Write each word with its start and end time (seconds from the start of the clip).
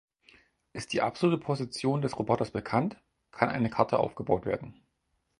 Ist 0.73 0.93
die 0.93 1.03
absolute 1.03 1.37
Position 1.39 2.01
des 2.01 2.17
Roboters 2.17 2.49
bekannt, 2.49 2.99
kann 3.29 3.49
eine 3.49 3.69
Karte 3.69 3.99
aufgebaut 3.99 4.47
werden. 4.47 4.81